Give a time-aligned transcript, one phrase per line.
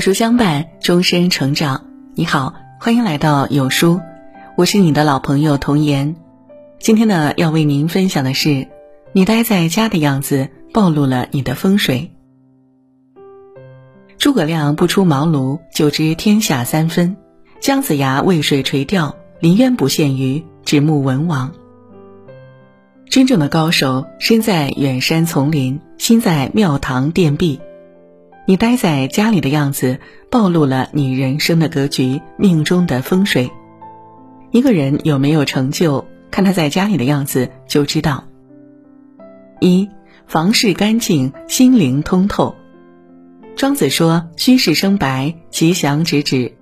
[0.00, 1.84] 有书相伴，终身成长。
[2.14, 4.00] 你好，欢迎来到有书，
[4.56, 6.16] 我是你的老朋友童言。
[6.78, 8.66] 今天呢，要为您分享的是，
[9.12, 12.12] 你待在家的样子暴露了你的风水。
[14.16, 17.18] 诸葛亮不出茅庐就知天下三分，
[17.60, 21.52] 姜子牙渭水垂钓，临渊不羡鱼，指目文王。
[23.10, 27.60] 真正的高手身在远山丛林，心在庙堂殿壁。
[28.50, 33.48] 你待在家里的样子，暴露了你人生的格局、命中的风水。
[34.50, 38.24] 一个人有没有成就，看他在家里的样子就知道。
[39.60, 39.88] 一
[40.26, 42.56] 房事干净，心灵通透。
[43.54, 46.56] 庄子说：“虚室生白，吉祥直指。”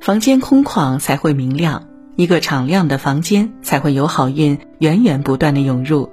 [0.00, 1.88] 房间空旷才会明亮。
[2.14, 6.08] 一个敞亮的房间才会有好运源源不断的涌入，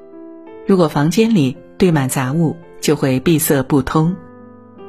[0.65, 4.15] 如果房间里堆满杂物，就会闭塞不通，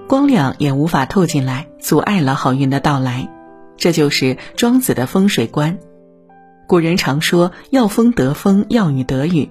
[0.08, 3.28] 光亮也无法透进来，阻碍了好运的到来。
[3.76, 5.78] 这就是庄子的风水观。
[6.66, 9.50] 古人常说要风得风，要雨得雨，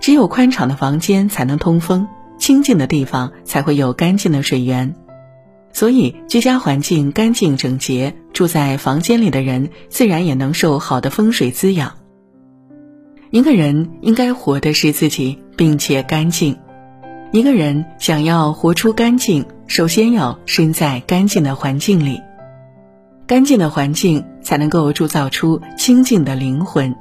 [0.00, 4.94] 只有宽敞的房间才能通风，清静的地方才会有干净的水源。
[5.72, 11.94] 所以，居家环境干净整洁，住在房间里的人自然也能受好的风水滋养。
[13.30, 16.58] 一个人应该活的是自己，并且干净。
[17.30, 22.20] 一个人想要活出干净，首先要身在干净的环境里。
[23.26, 26.94] 干净的环境才能够铸造出清净的灵魂。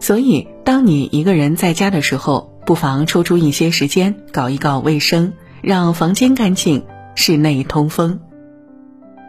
[0.00, 6.86] 所以，当你一个人在家的时候，不妨抽出一些时间搞一搞卫生，让房间干净。
[7.14, 8.18] 室内通风，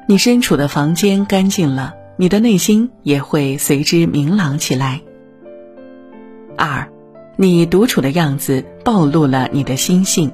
[0.07, 5.01] 你身处的房间干净了，你的内心也会随之明朗起来。
[6.55, 6.87] 二，
[7.35, 10.31] 你独处的样子暴露了你的心性。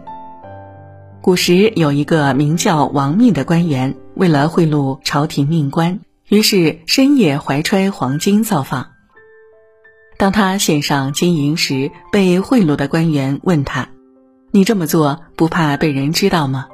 [1.25, 8.89] 古时有一个名叫王密的官员，为了贿赂朝廷命官，于是深夜怀揣黄金造访。
[10.19, 13.89] 当他献上金银时，被贿赂的官员问他
[14.53, 16.67] ：“你这么做不怕被人知道吗？”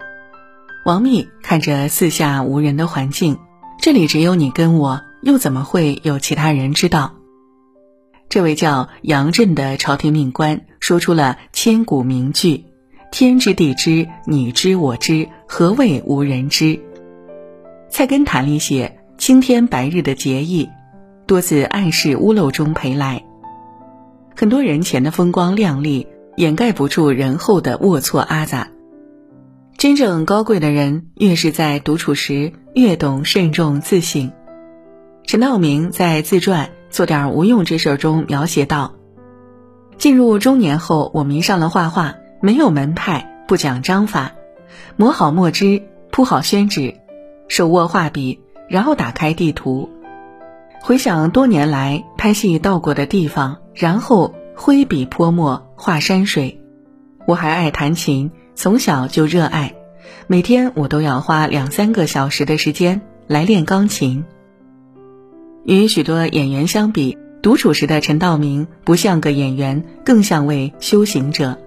[0.84, 3.40] 王密看着四下无人的环境，
[3.82, 7.14] 这里只有你跟我，又怎么会有其他人知道？
[8.28, 12.66] 这位叫杨震的朝廷命官说出了千古名句
[13.12, 16.80] ：“天知地知，你知我知，何谓无人知？”
[17.92, 20.70] 菜根谭里写：“青天白日的节义，
[21.28, 23.24] 多自暗室屋漏中培来。”
[24.34, 26.08] 很多人前的风光亮丽，
[26.38, 28.70] 掩盖不住人后的龌龊阿杂。
[29.78, 34.32] 真正高贵的人，越是在独处时，越懂慎重自省。
[35.26, 38.94] 陈道明在自传《做点无用之事》中描写道
[40.00, 44.34] ：“进入中年后，我迷上了画画，没有门派，不讲章法，
[44.98, 46.96] 磨好墨汁，铺好宣纸，
[47.48, 49.90] 手握画笔，然后打开地图，
[50.82, 56.60] 回想多年来拍戏到过的地方，然后挥笔泼墨画山水。
[57.26, 59.74] 我还爱弹琴。”从小就热爱，
[60.28, 64.24] 每天我都要花两三个小时的时间来练钢琴。
[65.64, 71.58] 与许多演员相比，独处时的陈道明不像个演员，更像位修行者，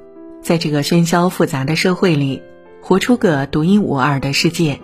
[0.44, 2.43] 在这个喧嚣复杂的社会里，
[2.82, 4.78] 活出个独一无二的世界。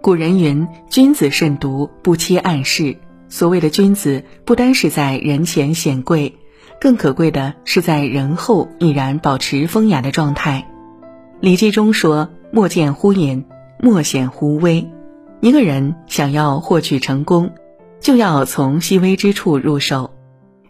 [0.00, 2.96] 古人云：“君子慎独，不欺暗室。”
[3.28, 6.36] 所谓的君子，不单是在人前显贵。
[6.80, 10.68] 更可贵的是，在人后依然保持风雅的状态。
[11.40, 13.44] 《礼记》中说：“莫见乎隐，
[13.80, 14.88] 莫显乎微。”
[15.42, 17.50] 一个人想要获取成功，
[17.98, 20.12] 就要从细微之处入手。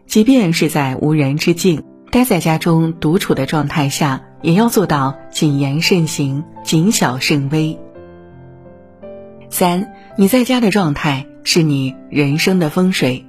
[0.07, 7.77] 即便是在无人之境，待在家中独处的状态下，也要做到谨言慎行、谨小慎微。
[9.51, 13.27] 三，你在家的状态是你人生的风水。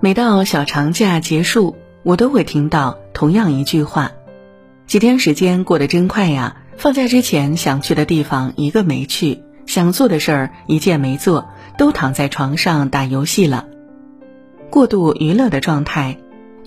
[0.00, 4.12] 每到小长假结束，我都会听到同样一句话
[4.88, 6.56] ：“几天时间过得真快呀！
[6.78, 13.66] 放假之前想去的地方一个没去，想做的事儿一件没做，都躺在床上打游戏了。”
[14.72, 16.16] 过度娱乐的状态，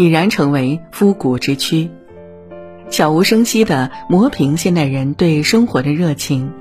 [0.01, 1.91] 已然成为复古之躯，
[2.89, 6.51] 悄无声息地磨平现代人对生活的热情。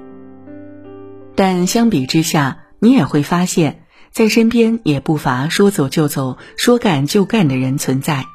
[1.35, 3.85] 但相比之下，你也会发现。
[4.11, 8.27] 在身边也不乏说走就走、说干就干的人存在。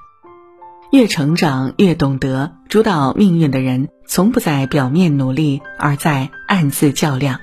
[0.92, 7.42] 越成长越懂得主导命运的人，从不在表面努力，而在暗自较量。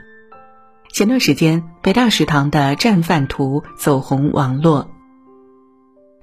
[0.93, 4.92] 前段时间，北大食堂的战饭图走红网络。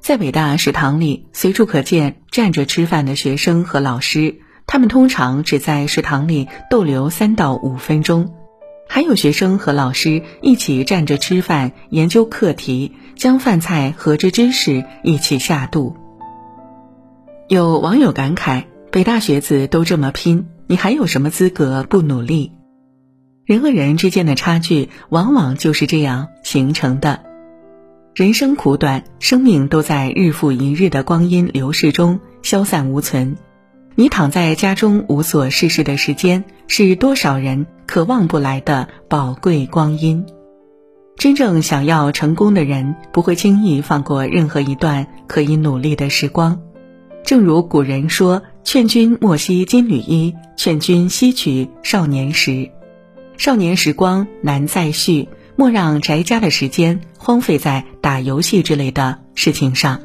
[0.10, 8.34] 在北大食堂里，随处可见站着吃饭的学生和老师，他们通常只在食堂里逗留三到五分钟。
[8.88, 15.96] 还有学生和老师一起站着吃饭，研究课题，将饭菜和着知识一起下肚。
[17.48, 22.54] 有网友感慨：“北大学子都这么拼，你还有什么资格不努力？”
[23.46, 27.29] 人和人之间的差距，往往就是这样形成的。
[28.20, 33.38] 人生苦短，生命都在日复一日的光阴流逝中消散无存。
[33.96, 40.26] 你躺在家中无所事事的时间，是多少人渴望不来的宝贵光阴。
[41.16, 46.60] 真正想要成功的人，不会轻易放过任何一段可以努力的时光。
[47.24, 52.70] 正如古人说：“劝君莫惜金缕衣，劝君惜取少年时。”
[53.40, 60.00] 少年时光难再续，莫让宅家的时间荒废在打游戏之类的事情上。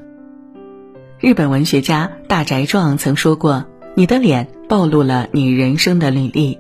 [1.21, 3.65] 日本文学家大宅壮曾说过
[3.97, 6.59] ：“你的脸暴露了你人生的履历。”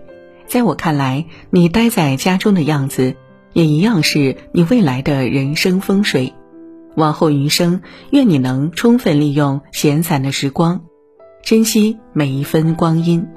[0.49, 3.17] 在我看来，你待在家中的样子，
[3.53, 6.33] 也一样是你未来的人生风水。
[6.97, 10.81] 往后余生，愿你能充分利用闲散的时光，
[11.43, 13.29] 珍惜每一分光阴。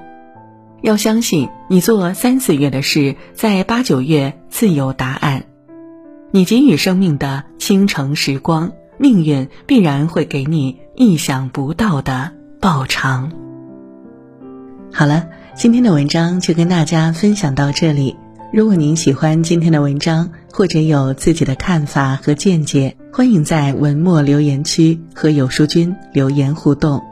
[0.80, 5.44] 要相信，你做三四月的事，在八九月自有答案。
[6.30, 13.32] 你给予生命的倾城时光，命运必然会给你意想不到的报偿。
[14.92, 15.26] 好了，
[15.56, 18.16] 今天的文章就跟大家分享到这里。
[18.52, 27.02] 如果您喜欢今天的文章，或者有自己的看法和见解，欢迎在文末留言区和有书君留言互动。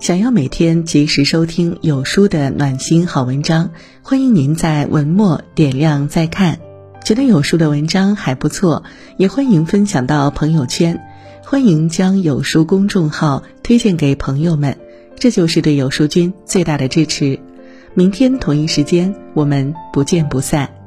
[0.00, 3.70] 想要每天及时收听有书的暖心好文章，
[4.02, 6.58] 欢迎您在文末点亮再看。
[7.04, 8.82] 觉得有书的文章还不错，
[9.18, 10.98] 也欢迎分享到朋友圈。
[11.44, 14.78] 欢迎将有书公众号推荐给朋友们，
[15.16, 17.38] 这就是对有书君最大的支持。
[17.92, 20.83] 明天同一时间，我们不见不散。